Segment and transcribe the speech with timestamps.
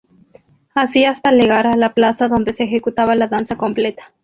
[0.73, 4.15] Así hasta legar a la plaza donde se ejecutaba la danza completa.